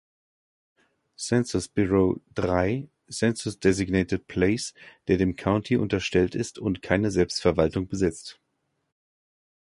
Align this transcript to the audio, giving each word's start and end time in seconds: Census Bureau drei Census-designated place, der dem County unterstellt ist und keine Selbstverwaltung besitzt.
Census 1.15 1.67
Bureau 1.67 2.19
drei 2.33 2.89
Census-designated 3.07 4.25
place, 4.27 4.73
der 5.07 5.17
dem 5.17 5.35
County 5.35 5.77
unterstellt 5.77 6.33
ist 6.33 6.57
und 6.57 6.81
keine 6.81 7.11
Selbstverwaltung 7.11 7.87
besitzt. 7.87 8.39